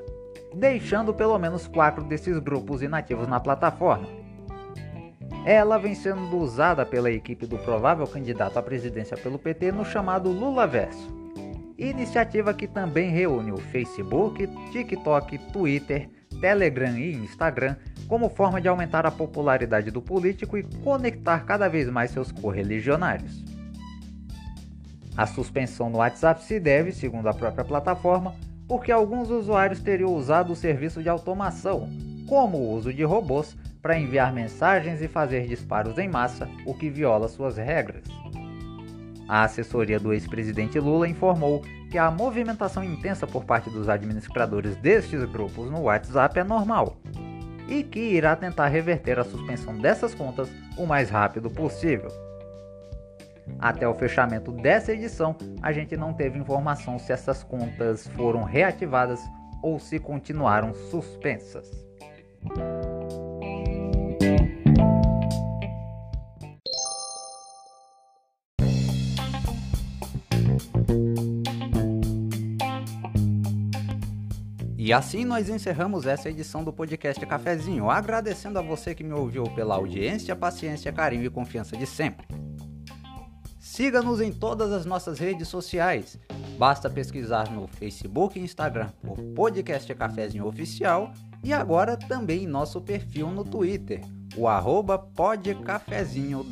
deixando 0.54 1.14
pelo 1.14 1.38
menos 1.38 1.66
quatro 1.66 2.04
desses 2.04 2.38
grupos 2.38 2.82
inativos 2.82 3.26
na 3.26 3.40
plataforma. 3.40 4.19
Ela 5.44 5.79
vem 5.79 5.94
sendo 5.94 6.37
usada 6.37 6.85
pela 6.85 7.11
equipe 7.11 7.46
do 7.46 7.57
provável 7.57 8.07
candidato 8.07 8.59
à 8.59 8.62
presidência 8.62 9.16
pelo 9.16 9.38
PT 9.38 9.72
no 9.72 9.85
chamado 9.85 10.31
Lula 10.31 10.66
Verso. 10.66 11.09
Iniciativa 11.79 12.53
que 12.53 12.68
também 12.68 13.11
reúne 13.11 13.50
o 13.50 13.57
Facebook, 13.57 14.46
TikTok, 14.70 15.38
Twitter, 15.50 16.11
Telegram 16.42 16.98
e 16.98 17.14
Instagram 17.14 17.76
como 18.07 18.29
forma 18.29 18.61
de 18.61 18.68
aumentar 18.68 19.07
a 19.07 19.11
popularidade 19.11 19.90
do 19.90 20.03
político 20.03 20.59
e 20.59 20.62
conectar 20.85 21.46
cada 21.46 21.68
vez 21.68 21.88
mais 21.88 22.11
seus 22.11 22.31
correligionários. 22.31 23.42
A 25.16 25.26
suspensão 25.26 25.88
no 25.88 25.98
WhatsApp 25.98 26.44
se 26.44 26.61
deve, 26.61 26.92
segundo 26.92 27.29
a 27.29 27.35
própria 27.35 27.64
plataforma, 27.64 28.35
porque 28.68 28.92
alguns 28.92 29.31
usuários 29.31 29.81
teriam 29.81 30.14
usado 30.14 30.53
o 30.53 30.57
serviço 30.57 31.03
de 31.03 31.09
automação, 31.09 31.88
como 32.30 32.58
o 32.58 32.72
uso 32.76 32.94
de 32.94 33.02
robôs, 33.02 33.56
para 33.82 33.98
enviar 33.98 34.32
mensagens 34.32 35.02
e 35.02 35.08
fazer 35.08 35.48
disparos 35.48 35.98
em 35.98 36.08
massa, 36.08 36.48
o 36.64 36.72
que 36.72 36.88
viola 36.88 37.26
suas 37.26 37.56
regras. 37.56 38.04
A 39.28 39.42
assessoria 39.42 39.98
do 39.98 40.12
ex-presidente 40.12 40.78
Lula 40.78 41.08
informou 41.08 41.60
que 41.90 41.98
a 41.98 42.08
movimentação 42.08 42.84
intensa 42.84 43.26
por 43.26 43.44
parte 43.44 43.68
dos 43.68 43.88
administradores 43.88 44.76
destes 44.76 45.24
grupos 45.24 45.68
no 45.72 45.82
WhatsApp 45.82 46.38
é 46.38 46.44
normal 46.44 46.98
e 47.68 47.82
que 47.82 47.98
irá 47.98 48.36
tentar 48.36 48.68
reverter 48.68 49.18
a 49.18 49.24
suspensão 49.24 49.76
dessas 49.76 50.14
contas 50.14 50.48
o 50.76 50.86
mais 50.86 51.10
rápido 51.10 51.50
possível. 51.50 52.12
Até 53.58 53.88
o 53.88 53.94
fechamento 53.94 54.52
dessa 54.52 54.92
edição, 54.92 55.34
a 55.60 55.72
gente 55.72 55.96
não 55.96 56.12
teve 56.12 56.38
informação 56.38 56.96
se 56.96 57.12
essas 57.12 57.42
contas 57.42 58.06
foram 58.14 58.44
reativadas 58.44 59.20
ou 59.64 59.80
se 59.80 59.98
continuaram 59.98 60.72
suspensas. 60.72 61.89
E 74.76 74.92
assim 74.92 75.24
nós 75.24 75.48
encerramos 75.48 76.05
essa 76.07 76.29
edição 76.29 76.64
do 76.64 76.72
podcast 76.72 77.24
Cafezinho, 77.24 77.88
agradecendo 77.88 78.59
a 78.59 78.62
você 78.62 78.92
que 78.92 79.05
me 79.05 79.12
ouviu 79.12 79.44
pela 79.55 79.76
audiência, 79.76 80.35
paciência, 80.35 80.92
carinho 80.92 81.24
e 81.24 81.31
confiança 81.31 81.76
de 81.76 81.87
sempre. 81.87 82.26
Siga-nos 83.59 84.20
em 84.20 84.33
todas 84.33 84.72
as 84.72 84.85
nossas 84.85 85.20
redes 85.20 85.46
sociais. 85.46 86.18
Basta 86.59 86.90
pesquisar 86.90 87.53
no 87.53 87.68
Facebook 87.68 88.37
e 88.37 88.42
Instagram 88.42 88.88
por 89.00 89.16
Podcast 89.35 89.94
Cafezinho 89.94 90.46
Oficial 90.46 91.12
e 91.42 91.53
agora 91.53 91.96
também 91.96 92.44
em 92.44 92.46
nosso 92.46 92.81
perfil 92.81 93.31
no 93.31 93.44
Twitter, 93.44 94.03
o 94.37 94.46
arroba 94.46 94.98
podcafezinhowl. 94.98 96.44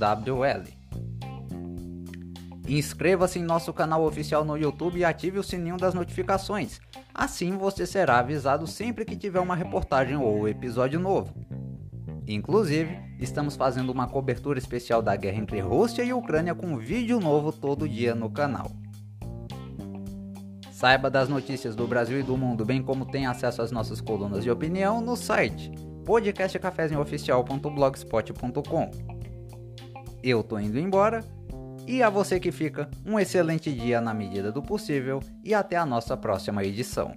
Inscreva-se 2.66 3.38
em 3.38 3.42
nosso 3.42 3.72
canal 3.72 4.04
oficial 4.04 4.44
no 4.44 4.56
YouTube 4.56 4.98
e 4.98 5.04
ative 5.04 5.38
o 5.38 5.42
sininho 5.42 5.76
das 5.76 5.94
notificações 5.94 6.80
Assim 7.18 7.58
você 7.58 7.84
será 7.84 8.20
avisado 8.20 8.64
sempre 8.64 9.04
que 9.04 9.16
tiver 9.16 9.40
uma 9.40 9.56
reportagem 9.56 10.16
ou 10.16 10.48
episódio 10.48 11.00
novo. 11.00 11.34
Inclusive, 12.28 12.96
estamos 13.18 13.56
fazendo 13.56 13.90
uma 13.90 14.06
cobertura 14.06 14.56
especial 14.56 15.02
da 15.02 15.16
guerra 15.16 15.38
entre 15.38 15.58
Rússia 15.58 16.04
e 16.04 16.12
Ucrânia 16.12 16.54
com 16.54 16.76
vídeo 16.76 17.18
novo 17.18 17.50
todo 17.50 17.88
dia 17.88 18.14
no 18.14 18.30
canal. 18.30 18.70
Saiba 20.78 21.10
das 21.10 21.28
notícias 21.28 21.74
do 21.74 21.88
Brasil 21.88 22.20
e 22.20 22.22
do 22.22 22.36
mundo, 22.36 22.64
bem 22.64 22.80
como 22.80 23.04
tem 23.04 23.26
acesso 23.26 23.60
às 23.60 23.72
nossas 23.72 24.00
colunas 24.00 24.44
de 24.44 24.50
opinião 24.50 25.00
no 25.00 25.16
site 25.16 25.72
podcastcafezinhooficial.blogspot.com. 26.06 28.90
Eu 30.22 30.44
tô 30.44 30.56
indo 30.56 30.78
embora 30.78 31.24
E 31.84 32.00
a 32.00 32.08
você 32.08 32.38
que 32.38 32.52
fica, 32.52 32.88
um 33.04 33.18
excelente 33.18 33.72
dia 33.72 34.00
na 34.00 34.14
medida 34.14 34.52
do 34.52 34.62
possível 34.62 35.18
e 35.42 35.52
até 35.52 35.74
a 35.74 35.84
nossa 35.84 36.16
próxima 36.16 36.62
edição. 36.62 37.12